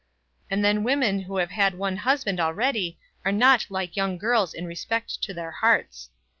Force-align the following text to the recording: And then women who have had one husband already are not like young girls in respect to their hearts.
And 0.49 0.65
then 0.65 0.81
women 0.83 1.19
who 1.19 1.37
have 1.37 1.51
had 1.51 1.77
one 1.77 1.97
husband 1.97 2.39
already 2.39 2.97
are 3.23 3.31
not 3.31 3.67
like 3.69 3.95
young 3.95 4.17
girls 4.17 4.51
in 4.55 4.65
respect 4.65 5.21
to 5.21 5.31
their 5.31 5.51
hearts. 5.51 6.09